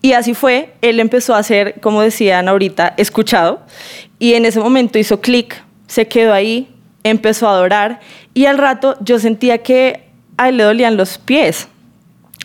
[0.01, 3.61] Y así fue, él empezó a ser, como decían ahorita, escuchado.
[4.19, 6.75] Y en ese momento hizo clic, se quedó ahí,
[7.05, 8.01] empezó a adorar.
[8.33, 10.08] Y al rato yo sentía que
[10.39, 11.69] a él le dolían los pies.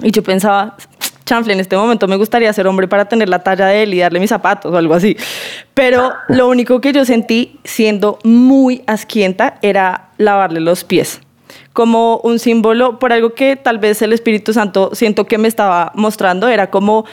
[0.01, 0.75] Y yo pensaba,
[1.23, 3.99] chanfle, en este momento me gustaría ser hombre para tener la talla de él y
[3.99, 5.15] darle mis zapatos o algo así.
[5.73, 11.21] Pero lo único que yo sentí siendo muy asquienta era lavarle los pies
[11.73, 15.91] como un símbolo por algo que tal vez el Espíritu Santo siento que me estaba
[15.95, 17.06] mostrando, era como,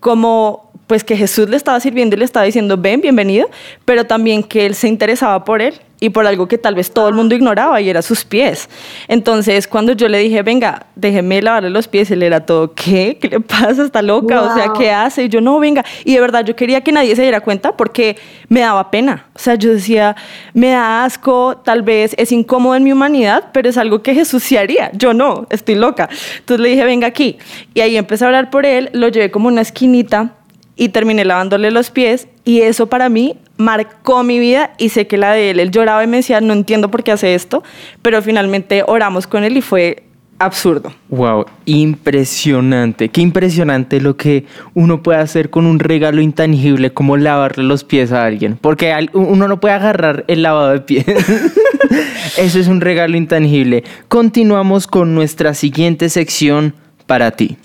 [0.00, 3.48] como pues que Jesús le estaba sirviendo y le estaba diciendo, ven, bienvenido,
[3.84, 7.08] pero también que él se interesaba por él y por algo que tal vez todo
[7.08, 8.68] el mundo ignoraba y era sus pies.
[9.08, 13.18] Entonces, cuando yo le dije, venga, déjeme lavarle los pies, él era todo, ¿qué?
[13.20, 13.84] ¿Qué le pasa?
[13.84, 14.42] ¿Está loca?
[14.42, 15.24] O sea, ¿qué hace?
[15.24, 15.84] Y yo, no, venga.
[16.04, 18.16] Y de verdad, yo quería que nadie se diera cuenta porque
[18.48, 19.26] me daba pena.
[19.34, 20.16] O sea, yo decía,
[20.54, 24.42] me da asco, tal vez es incómodo en mi humanidad, pero es algo que Jesús
[24.42, 24.90] sí haría.
[24.94, 26.08] Yo no, estoy loca.
[26.38, 27.38] Entonces le dije, venga aquí.
[27.74, 30.37] Y ahí empecé a hablar por él, lo llevé como una esquinita
[30.78, 35.18] y terminé lavándole los pies y eso para mí marcó mi vida y sé que
[35.18, 37.62] la de él, él lloraba y me decía, no entiendo por qué hace esto,
[38.00, 40.04] pero finalmente oramos con él y fue
[40.38, 40.92] absurdo.
[41.08, 47.64] Wow, impresionante, qué impresionante lo que uno puede hacer con un regalo intangible como lavarle
[47.64, 51.06] los pies a alguien, porque uno no puede agarrar el lavado de pies.
[52.38, 53.82] Eso es un regalo intangible.
[54.06, 56.74] Continuamos con nuestra siguiente sección
[57.06, 57.58] para ti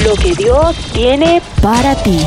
[0.00, 2.18] lo que Dios tiene para ti.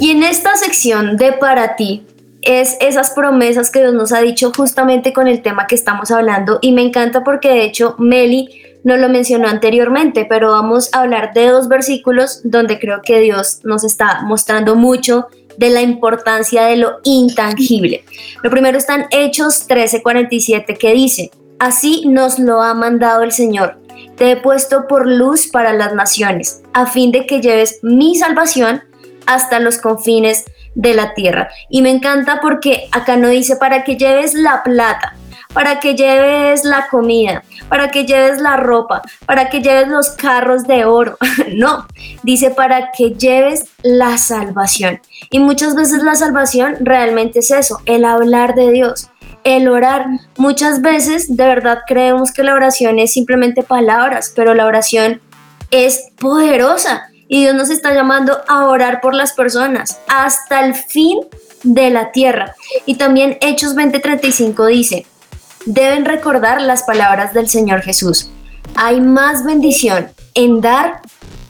[0.00, 2.06] Y en esta sección de para ti
[2.40, 6.58] es esas promesas que Dios nos ha dicho justamente con el tema que estamos hablando.
[6.62, 8.48] Y me encanta porque de hecho Meli
[8.84, 13.60] no lo mencionó anteriormente, pero vamos a hablar de dos versículos donde creo que Dios
[13.64, 15.26] nos está mostrando mucho
[15.58, 18.04] de la importancia de lo intangible.
[18.42, 23.76] Lo primero está en Hechos 13:47 que dice, así nos lo ha mandado el Señor.
[24.16, 28.82] Te he puesto por luz para las naciones, a fin de que lleves mi salvación
[29.26, 30.44] hasta los confines
[30.74, 31.48] de la tierra.
[31.68, 35.16] Y me encanta porque acá no dice para que lleves la plata,
[35.58, 40.68] para que lleves la comida, para que lleves la ropa, para que lleves los carros
[40.68, 41.18] de oro.
[41.52, 41.84] no,
[42.22, 45.00] dice para que lleves la salvación.
[45.32, 49.10] Y muchas veces la salvación realmente es eso, el hablar de Dios,
[49.42, 50.06] el orar.
[50.36, 55.20] Muchas veces de verdad creemos que la oración es simplemente palabras, pero la oración
[55.72, 61.18] es poderosa y Dios nos está llamando a orar por las personas hasta el fin
[61.64, 62.54] de la tierra.
[62.86, 65.04] Y también Hechos 20:35 dice,
[65.66, 68.30] deben recordar las palabras del Señor Jesús.
[68.74, 71.00] Hay más bendición en dar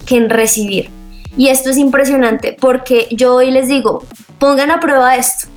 [0.06, 0.90] que en recibir.
[1.36, 4.04] Y esto es impresionante porque yo hoy les digo,
[4.38, 5.48] pongan a prueba esto.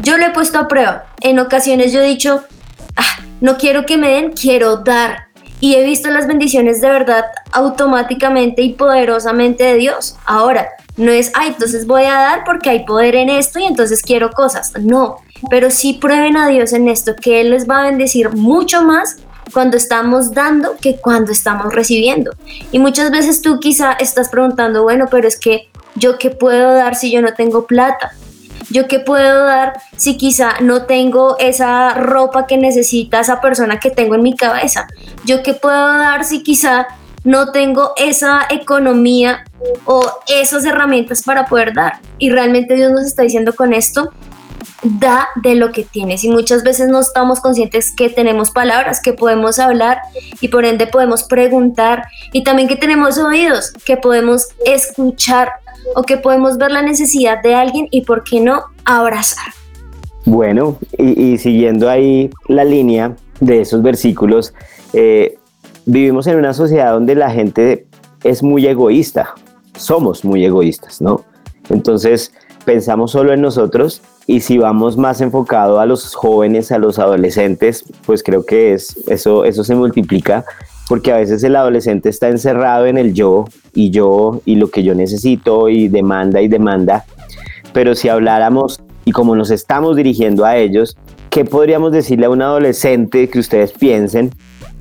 [0.00, 1.06] Yo lo he puesto a prueba.
[1.20, 2.44] En ocasiones yo he dicho,
[2.96, 5.28] ah, no quiero que me den, quiero dar.
[5.60, 10.16] Y he visto las bendiciones de verdad automáticamente y poderosamente de Dios.
[10.24, 14.02] Ahora, no es, ay, entonces voy a dar porque hay poder en esto y entonces
[14.02, 14.72] quiero cosas.
[14.80, 15.16] No,
[15.50, 19.16] pero sí prueben a Dios en esto, que Él les va a bendecir mucho más
[19.52, 22.32] cuando estamos dando que cuando estamos recibiendo.
[22.70, 26.94] Y muchas veces tú quizá estás preguntando, bueno, pero es que yo qué puedo dar
[26.94, 28.12] si yo no tengo plata?
[28.70, 33.90] ¿Yo qué puedo dar si quizá no tengo esa ropa que necesita esa persona que
[33.90, 34.86] tengo en mi cabeza?
[35.24, 36.86] ¿Yo qué puedo dar si quizá
[37.24, 39.44] no tengo esa economía
[39.84, 42.00] o esas herramientas para poder dar.
[42.18, 44.10] Y realmente Dios nos está diciendo con esto,
[44.82, 46.24] da de lo que tienes.
[46.24, 49.98] Y muchas veces no estamos conscientes que tenemos palabras, que podemos hablar
[50.40, 52.04] y por ende podemos preguntar.
[52.32, 55.50] Y también que tenemos oídos, que podemos escuchar
[55.94, 59.52] o que podemos ver la necesidad de alguien y, ¿por qué no, abrazar?
[60.24, 64.54] Bueno, y, siguiendo ahí la línea de esos versículos,
[64.92, 65.36] eh,
[65.84, 67.86] vivimos en una sociedad donde la gente
[68.22, 69.34] es muy egoísta,
[69.76, 71.24] somos muy egoístas, ¿no?
[71.70, 72.32] Entonces
[72.64, 77.84] pensamos solo en nosotros y si vamos más enfocado a los jóvenes, a los adolescentes,
[78.06, 80.44] pues creo que es, eso, eso se multiplica
[80.88, 84.82] porque a veces el adolescente está encerrado en el yo y yo y lo que
[84.82, 87.04] yo necesito y demanda y demanda,
[87.72, 90.96] pero si habláramos y como nos estamos dirigiendo a ellos,
[91.30, 94.32] ¿qué podríamos decirle a un adolescente que ustedes piensen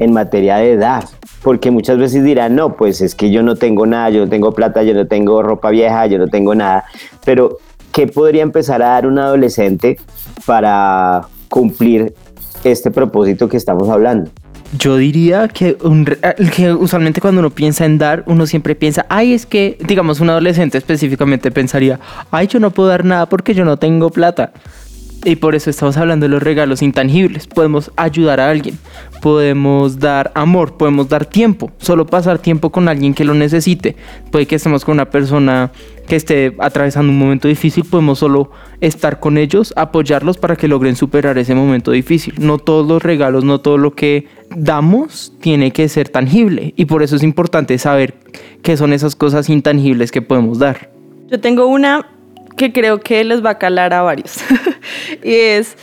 [0.01, 1.05] en materia de dar.
[1.41, 4.53] Porque muchas veces dirán, no, pues es que yo no tengo nada, yo no tengo
[4.53, 6.85] plata, yo no tengo ropa vieja, yo no tengo nada,
[7.25, 7.57] pero
[7.91, 9.97] ¿qué podría empezar a dar un adolescente
[10.45, 12.13] para cumplir
[12.63, 14.29] este propósito que estamos hablando?
[14.77, 19.33] Yo diría que, eh, que usualmente cuando uno piensa en dar, uno siempre piensa, ay,
[19.33, 21.99] es que, digamos, un adolescente específicamente pensaría,
[22.29, 24.53] ay, yo no puedo dar nada porque yo no tengo plata.
[25.23, 27.45] Y por eso estamos hablando de los regalos intangibles.
[27.45, 28.79] Podemos ayudar a alguien,
[29.21, 33.95] podemos dar amor, podemos dar tiempo, solo pasar tiempo con alguien que lo necesite.
[34.31, 35.71] Puede que estemos con una persona
[36.07, 38.49] que esté atravesando un momento difícil, podemos solo
[38.81, 42.33] estar con ellos, apoyarlos para que logren superar ese momento difícil.
[42.39, 46.73] No todos los regalos, no todo lo que damos tiene que ser tangible.
[46.75, 48.15] Y por eso es importante saber
[48.63, 50.89] qué son esas cosas intangibles que podemos dar.
[51.29, 52.07] Yo tengo una
[52.61, 54.37] que creo que les va a calar a varios.
[55.23, 55.75] y es,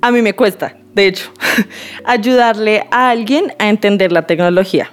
[0.00, 1.30] a mí me cuesta, de hecho,
[2.04, 4.90] ayudarle a alguien a entender la tecnología.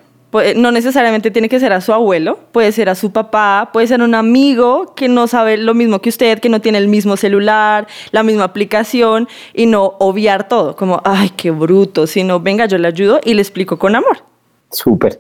[0.56, 4.01] No necesariamente tiene que ser a su abuelo, puede ser a su papá, puede ser
[4.01, 7.88] un amigo que no sabe lo mismo que usted, que no tiene el mismo celular,
[8.12, 12.88] la misma aplicación y no obviar todo, como, ay, qué bruto, sino, venga, yo le
[12.88, 14.19] ayudo y le explico con amor.
[14.69, 15.19] Súper.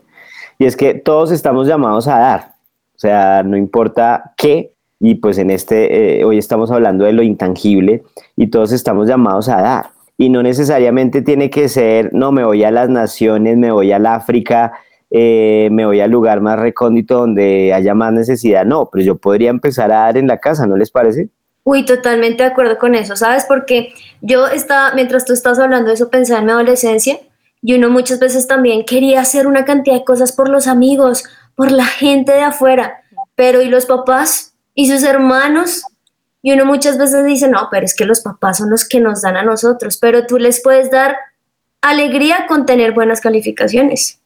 [0.59, 2.51] Y es que todos estamos llamados a dar.
[2.95, 4.75] O sea, no importa qué.
[5.03, 8.03] Y pues en este, eh, hoy estamos hablando de lo intangible
[8.37, 9.89] y todos estamos llamados a dar.
[10.15, 14.05] Y no necesariamente tiene que ser, no, me voy a las naciones, me voy al
[14.05, 14.73] África,
[15.09, 18.63] eh, me voy al lugar más recóndito donde haya más necesidad.
[18.63, 21.29] No, pero yo podría empezar a dar en la casa, ¿no les parece?
[21.63, 23.45] Uy, totalmente de acuerdo con eso, ¿sabes?
[23.47, 27.17] Porque yo estaba, mientras tú estás hablando de eso, pensaba en mi adolescencia
[27.63, 31.23] y uno muchas veces también quería hacer una cantidad de cosas por los amigos,
[31.55, 33.01] por la gente de afuera,
[33.33, 34.50] pero ¿y los papás?
[34.73, 35.83] ¿Y sus hermanos?
[36.41, 39.21] Y uno muchas veces dice, no, pero es que los papás son los que nos
[39.21, 41.17] dan a nosotros, pero tú les puedes dar
[41.81, 44.19] alegría con tener buenas calificaciones.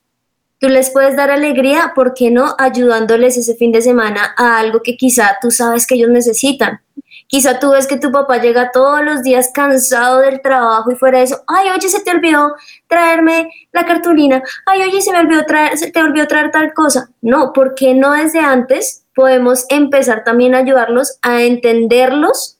[0.59, 2.55] Tú les puedes dar alegría, ¿por qué no?
[2.57, 6.79] Ayudándoles ese fin de semana a algo que quizá tú sabes que ellos necesitan.
[7.27, 11.17] Quizá tú ves que tu papá llega todos los días cansado del trabajo y fuera
[11.17, 12.55] de eso, ay, oye, se te olvidó
[12.87, 17.09] traerme la cartulina, ay, oye, se me olvidó traer, se te olvidó traer tal cosa.
[17.21, 22.59] No, ¿por qué no desde antes podemos empezar también a ayudarlos a entenderlos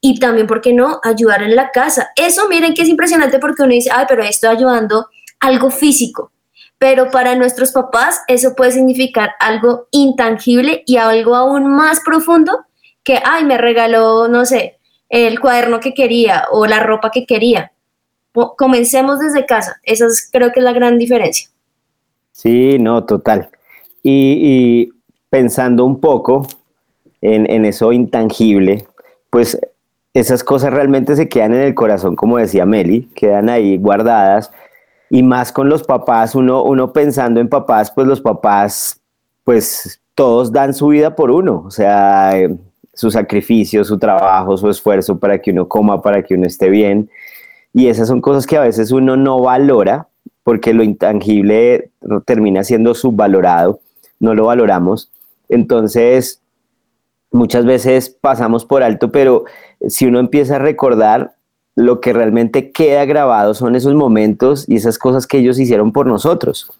[0.00, 2.10] y también, ¿por qué no?, ayudar en la casa.
[2.16, 5.06] Eso, miren que es impresionante porque uno dice, ay, pero estoy ayudando
[5.38, 6.32] algo físico.
[6.78, 12.64] Pero para nuestros papás eso puede significar algo intangible y algo aún más profundo
[13.04, 14.78] que, ay, me regaló, no sé,
[15.08, 17.70] el cuaderno que quería o la ropa que quería.
[18.32, 19.78] Comencemos desde casa.
[19.84, 21.48] Esa es, creo que es la gran diferencia.
[22.32, 23.50] Sí, no, total.
[24.02, 24.92] Y, y
[25.32, 26.46] pensando un poco
[27.22, 28.84] en, eso intangible,
[29.30, 29.58] pues
[30.12, 34.52] esas cosas realmente se quedan en el corazón, como decía Meli, quedan ahí guardadas.
[35.08, 39.00] Y más con los papás, uno, uno pensando en papás, pues los papás,
[39.42, 42.34] pues todos dan su vida por uno, o sea,
[42.92, 47.08] su sacrificio, su trabajo, su esfuerzo para que uno coma, para que uno esté bien.
[47.72, 50.08] Y esas son cosas que a veces uno no valora
[50.44, 51.90] porque lo intangible
[52.26, 53.80] termina siendo subvalorado,
[54.20, 55.10] no lo valoramos.
[55.52, 56.40] Entonces,
[57.30, 59.44] muchas veces pasamos por alto, pero
[59.86, 61.34] si uno empieza a recordar,
[61.74, 66.06] lo que realmente queda grabado son esos momentos y esas cosas que ellos hicieron por
[66.06, 66.70] nosotros.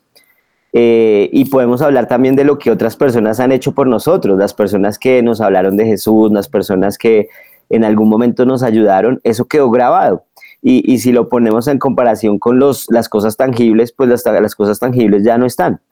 [0.73, 4.55] Eh, y podemos hablar también de lo que otras personas han hecho por nosotros, las
[4.55, 7.29] personas que nos hablaron de Jesús, las personas que
[7.69, 10.25] en algún momento nos ayudaron, eso quedó grabado.
[10.63, 14.55] Y, y si lo ponemos en comparación con los, las cosas tangibles, pues las, las
[14.55, 15.83] cosas tangibles ya no están.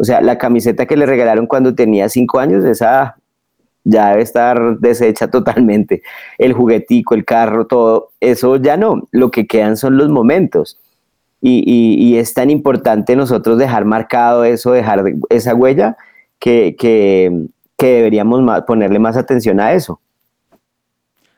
[0.00, 3.16] O sea, la camiseta que le regalaron cuando tenía cinco años, esa
[3.84, 6.02] ya debe estar deshecha totalmente.
[6.38, 9.08] El juguetico, el carro, todo, eso ya no.
[9.10, 10.78] Lo que quedan son los momentos.
[11.42, 15.98] Y, y, y es tan importante nosotros dejar marcado eso, dejar esa huella,
[16.38, 20.00] que, que, que deberíamos más, ponerle más atención a eso.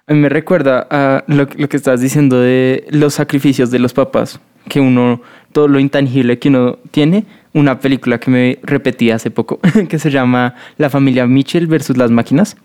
[0.07, 3.93] A mí me recuerda a lo, lo que estás diciendo de los sacrificios de los
[3.93, 5.21] papás, que uno,
[5.51, 10.11] todo lo intangible que uno tiene, una película que me repetí hace poco, que se
[10.11, 12.57] llama La familia Mitchell versus las máquinas,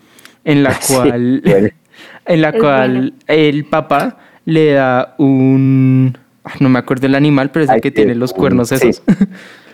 [0.44, 1.68] en la Sí, cual, bueno.
[2.26, 7.50] en la Es cual el papá le da un, ah, no me acuerdo el animal,
[7.50, 8.76] pero es el Ay, que sí, tiene los cuernos sí.
[8.76, 9.02] esos.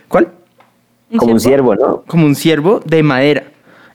[0.08, 0.28] ¿Cuál?
[1.16, 2.02] Como un ciervo, ¿no?
[2.06, 3.44] como un ciervo de madera.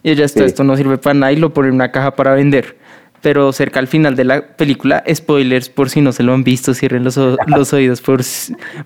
[0.03, 0.45] Y ella está, Sí.
[0.45, 2.77] esto no sirve para nada y lo pone en una caja para vender.
[3.21, 6.73] Pero cerca al final de la película, spoilers por si no se lo han visto,
[6.73, 8.21] cierren los, los oídos por,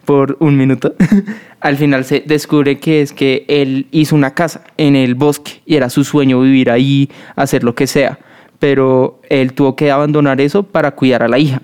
[0.06, 0.96] por un minuto.
[1.60, 5.76] al final se descubre que es que él hizo una casa en el bosque y
[5.76, 8.20] era su sueño vivir ahí, hacer lo que sea.
[8.60, 11.62] Pero él tuvo que abandonar eso para cuidar a la hija.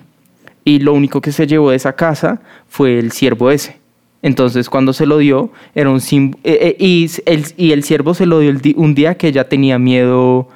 [0.64, 3.80] Y lo único que se llevó de esa casa fue el ciervo ese.
[4.22, 8.40] Entonces cuando se lo dio, era un símbolo, y, el, y el siervo se lo
[8.40, 10.50] dio un día que ella tenía miedo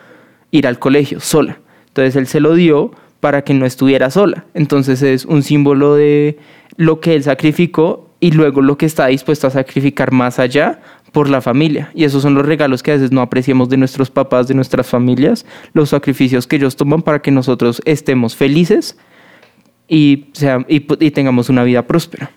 [0.52, 1.58] ir al colegio sola.
[1.94, 4.46] Entonces él se lo dio para que no estuviera sola.
[4.56, 6.40] Entonces es un símbolo de
[6.76, 10.82] lo que él sacrificó y luego lo que está dispuesto a sacrificar más allá
[11.12, 11.92] por la familia.
[11.94, 14.88] Y esos son los regalos que a veces no apreciamos de nuestros papás, de nuestras
[14.88, 18.98] familias, los sacrificios que ellos toman para que nosotros estemos felices
[19.88, 20.18] y,
[21.12, 22.32] tengamos una vida próspera.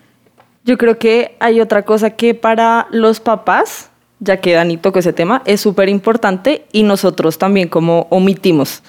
[0.63, 3.89] Yo creo que hay otra cosa que para los papás,
[4.19, 8.83] ya que Dani tocó ese tema, es súper importante y nosotros también como omitimos.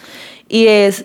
[0.49, 1.05] Y es,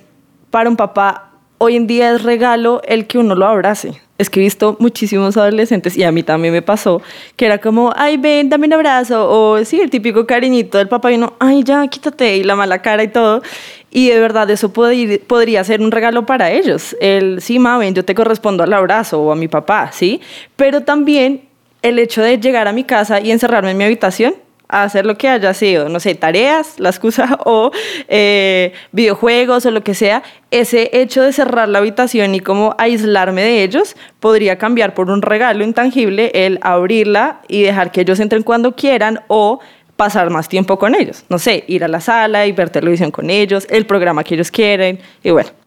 [0.49, 4.01] para un papá, hoy en día es regalo el que uno lo abrace.
[4.17, 7.01] Es que he visto muchísimos adolescentes, y a mí también me pasó,
[7.35, 11.11] que era como, ay, ven, dame un abrazo, o sí, el típico cariñito del papá
[11.11, 13.41] y uno, ay, ya, quítate, y la mala cara y todo.
[13.89, 16.95] Y de verdad, eso podría, podría ser un regalo para ellos.
[17.01, 20.21] El, sí, ma, ven, yo te correspondo al abrazo, o a mi papá, ¿sí?
[20.55, 21.41] Pero también
[21.81, 24.35] el hecho de llegar a mi casa y encerrarme en mi habitación,
[24.81, 27.71] hacer lo que haya sido, no sé, tareas, la excusa, o
[28.07, 33.43] eh, videojuegos o lo que sea, ese hecho de cerrar la habitación y como aislarme
[33.43, 38.43] de ellos podría cambiar por un regalo intangible el abrirla y dejar que ellos entren
[38.43, 39.59] cuando quieran o
[39.95, 41.23] pasar más tiempo con ellos.
[41.29, 44.49] No sé, ir a la sala y ver televisión con ellos, el programa que ellos
[44.49, 45.62] quieren y bueno.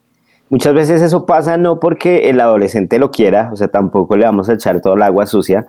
[0.49, 4.49] Muchas veces eso pasa no porque el adolescente lo quiera, o sea, tampoco le vamos
[4.49, 5.67] a echar todo el agua sucia.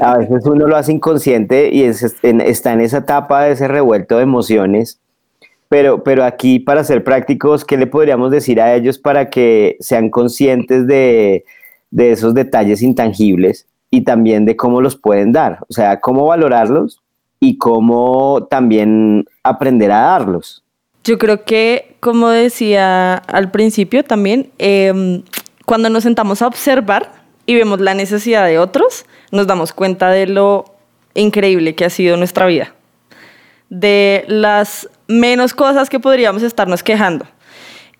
[0.00, 3.66] A veces uno lo hace inconsciente y es, en, está en esa etapa de ese
[3.66, 5.00] revuelto de emociones.
[5.68, 10.10] Pero, pero aquí, para ser prácticos, ¿qué le podríamos decir a ellos para que sean
[10.10, 11.44] conscientes de,
[11.90, 15.60] de esos detalles intangibles y también de cómo los pueden dar?
[15.68, 17.00] O sea, cómo valorarlos
[17.38, 20.62] y cómo también aprender a darlos.
[21.04, 25.22] Yo creo que, como decía al principio también, eh,
[25.66, 27.12] cuando nos sentamos a observar
[27.46, 30.64] y vemos la necesidad de otros, nos damos cuenta de lo
[31.14, 32.74] increíble que ha sido nuestra vida,
[33.68, 37.26] de las menos cosas que podríamos estarnos quejando.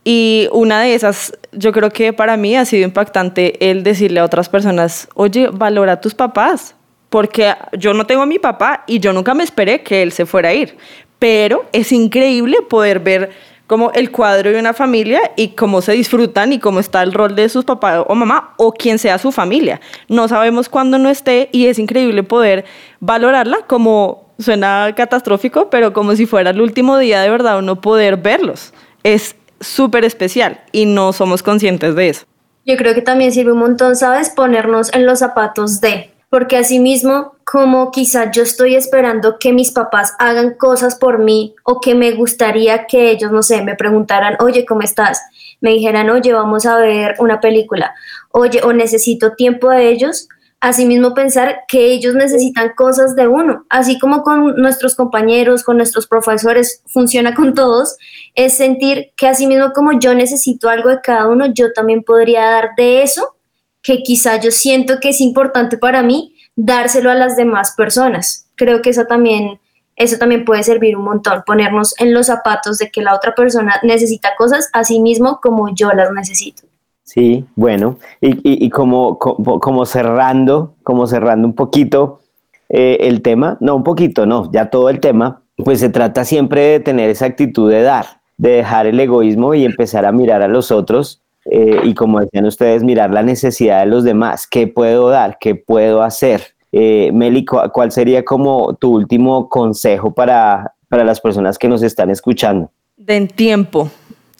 [0.02, 4.24] Y una de esas, yo creo que para mí ha sido impactante el decirle a
[4.24, 6.74] otras personas, oye, valora a tus papás,
[7.10, 10.24] porque yo no tengo a mi papá y yo nunca me esperé que él se
[10.24, 10.78] fuera a ir,
[11.18, 13.30] pero es increíble poder ver
[13.70, 17.36] como el cuadro de una familia y cómo se disfrutan y cómo está el rol
[17.36, 19.80] de sus papás o mamá o quien sea su familia.
[20.08, 22.64] No sabemos cuándo no esté y es increíble poder
[22.98, 28.16] valorarla como suena catastrófico, pero como si fuera el último día de verdad uno poder
[28.16, 28.74] verlos.
[29.04, 32.26] Es súper especial y no somos conscientes de eso.
[32.66, 34.30] Yo creo que también sirve un montón, ¿sabes?
[34.30, 40.14] Ponernos en los zapatos de, porque asimismo, como quizá yo estoy esperando que mis papás
[40.20, 44.64] hagan cosas por mí o que me gustaría que ellos, no sé, me preguntaran, oye,
[44.64, 45.20] ¿cómo estás?
[45.60, 47.92] Me dijeran, oye, vamos a ver una película,
[48.30, 50.28] oye, o necesito tiempo de ellos.
[50.60, 56.06] Asimismo, pensar que ellos necesitan cosas de uno, así como con nuestros compañeros, con nuestros
[56.06, 57.96] profesores, funciona con todos,
[58.34, 62.70] es sentir que asimismo como yo necesito algo de cada uno, yo también podría dar
[62.76, 63.36] de eso
[63.82, 68.48] que quizá yo siento que es importante para mí dárselo a las demás personas.
[68.54, 69.58] Creo que eso también,
[69.96, 73.76] eso también puede servir un montón, ponernos en los zapatos de que la otra persona
[73.82, 76.62] necesita cosas así mismo como yo las necesito.
[77.04, 82.20] Sí, bueno, y, y, y como, como, como, cerrando, como cerrando un poquito
[82.68, 86.60] eh, el tema, no un poquito, no, ya todo el tema, pues se trata siempre
[86.60, 90.46] de tener esa actitud de dar, de dejar el egoísmo y empezar a mirar a
[90.46, 95.08] los otros eh, y como decían ustedes, mirar la necesidad de los demás, qué puedo
[95.08, 96.54] dar, qué puedo hacer.
[96.72, 102.10] Eh, Meli, ¿cuál sería como tu último consejo para, para las personas que nos están
[102.10, 102.70] escuchando?
[102.96, 103.90] Den tiempo.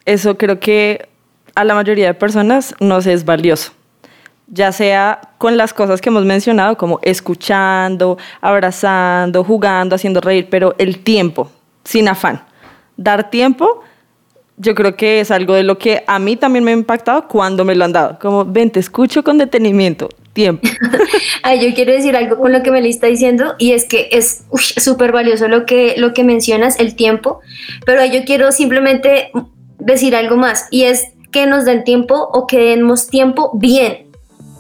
[0.05, 1.09] Eso creo que
[1.55, 3.73] a la mayoría de personas nos es valioso.
[4.47, 10.75] Ya sea con las cosas que hemos mencionado, como escuchando, abrazando, jugando, haciendo reír, pero
[10.79, 11.51] el tiempo,
[11.85, 12.43] sin afán.
[12.97, 13.83] Dar tiempo
[14.61, 17.65] yo creo que es algo de lo que a mí también me ha impactado cuando
[17.65, 18.19] me lo han dado.
[18.21, 20.69] Como, ven, te escucho con detenimiento, tiempo.
[21.43, 24.11] Ay, yo quiero decir algo con lo que me le está diciendo y es que
[24.13, 27.41] es súper valioso lo que, lo que mencionas, el tiempo,
[27.87, 29.31] pero yo quiero simplemente
[29.79, 34.11] decir algo más y es que nos den tiempo o que demos tiempo bien.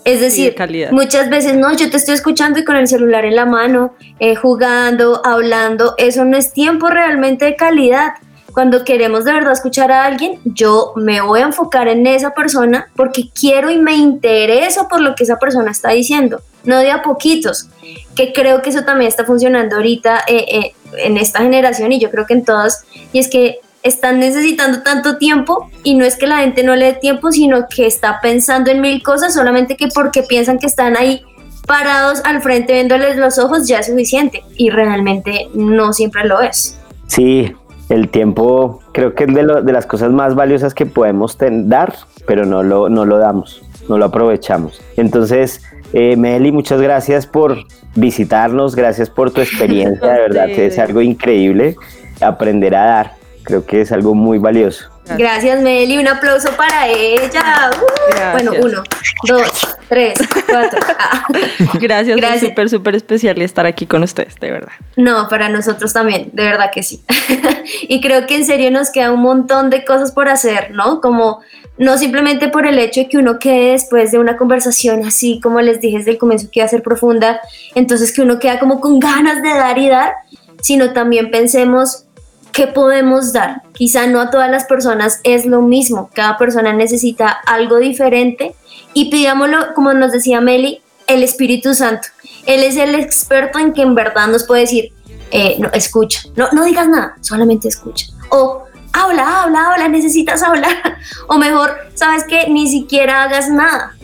[0.06, 3.36] Es decir, sí, muchas veces no, yo te estoy escuchando y con el celular en
[3.36, 8.14] la mano, eh, jugando, hablando, eso no es tiempo realmente de calidad
[8.52, 12.88] cuando queremos de verdad escuchar a alguien, yo me voy a enfocar en esa persona
[12.96, 17.02] porque quiero y me intereso por lo que esa persona está diciendo, no de a
[17.02, 17.68] poquitos,
[18.14, 22.10] que creo que eso también está funcionando ahorita eh, eh, en esta generación y yo
[22.10, 26.26] creo que en todas, y es que están necesitando tanto tiempo y no es que
[26.26, 29.88] la gente no le dé tiempo, sino que está pensando en mil cosas, solamente que
[29.88, 31.22] porque piensan que están ahí
[31.66, 36.76] parados al frente viéndoles los ojos ya es suficiente y realmente no siempre lo es.
[37.06, 37.52] Sí,
[37.90, 41.68] el tiempo creo que es de, lo- de las cosas más valiosas que podemos ten-
[41.68, 41.92] dar,
[42.26, 44.80] pero no lo, no lo damos, no lo aprovechamos.
[44.96, 45.62] Entonces,
[45.92, 47.58] eh, Meli, muchas gracias por
[47.96, 51.76] visitarnos, gracias por tu experiencia, de verdad que es algo increíble
[52.20, 53.12] aprender a dar,
[53.42, 54.88] creo que es algo muy valioso.
[55.18, 55.98] Gracias, Meli.
[55.98, 57.70] Un aplauso para ella.
[57.76, 58.32] Uh.
[58.32, 58.82] Bueno, uno,
[59.26, 60.18] dos, tres,
[60.48, 60.80] cuatro.
[60.98, 61.26] Ah.
[61.74, 62.42] Gracias, Gracias.
[62.42, 64.72] es súper, súper especial estar aquí con ustedes, de verdad.
[64.96, 67.02] No, para nosotros también, de verdad que sí.
[67.82, 71.00] y creo que en serio nos queda un montón de cosas por hacer, ¿no?
[71.00, 71.40] Como
[71.76, 75.60] no simplemente por el hecho de que uno quede después de una conversación así, como
[75.60, 77.40] les dije desde el comienzo que iba a ser profunda,
[77.74, 80.14] entonces que uno queda como con ganas de dar y dar,
[80.62, 82.04] sino también pensemos
[82.52, 83.62] qué podemos dar.
[83.72, 88.54] Quizá no a todas las personas es lo mismo, cada persona necesita algo diferente
[88.94, 92.08] y pidámoslo, como nos decía Meli, el Espíritu Santo.
[92.46, 94.92] Él es el experto en que en verdad nos puede decir,
[95.30, 98.06] eh, no, escucha, no, no digas nada, solamente escucha.
[98.30, 100.98] O habla, habla, habla, necesitas hablar.
[101.28, 103.94] O mejor, sabes que ni siquiera hagas nada.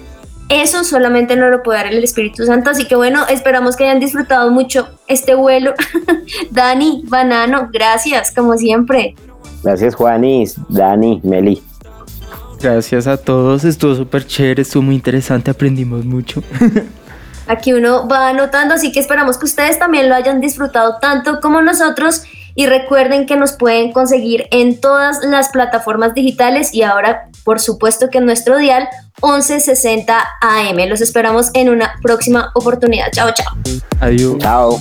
[0.48, 2.70] Eso solamente no lo puede dar el Espíritu Santo.
[2.70, 5.74] Así que bueno, esperamos que hayan disfrutado mucho este vuelo.
[6.50, 9.16] Dani, Banano, gracias, como siempre.
[9.62, 11.62] Gracias Juanis, Dani, Meli.
[12.60, 16.42] Gracias a todos, estuvo súper chévere, estuvo muy interesante, aprendimos mucho.
[17.48, 21.62] Aquí uno va anotando, así que esperamos que ustedes también lo hayan disfrutado tanto como
[21.62, 22.22] nosotros.
[22.56, 28.08] Y recuerden que nos pueden conseguir en todas las plataformas digitales y ahora, por supuesto,
[28.10, 28.88] que en nuestro dial
[29.22, 30.88] 1160 AM.
[30.88, 33.12] Los esperamos en una próxima oportunidad.
[33.12, 33.54] Chao, chao.
[34.00, 34.38] Adiós.
[34.40, 34.80] Chao.